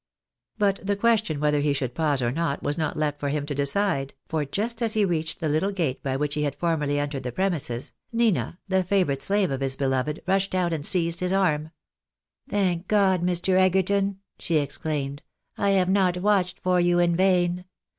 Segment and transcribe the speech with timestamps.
[0.57, 3.53] But the question whether he should pause or not was not left for him to
[3.53, 7.21] decide, for just as he reached the little gate by which he had formerly entered
[7.21, 11.69] the premises, Nina, the favourite slave of his beloved, rushed out and seized his arm."
[12.49, 13.59] Thank God, Mr.
[13.59, 15.21] Egerton," she exclaimed,"
[15.55, 17.65] I have not watched for you in vain.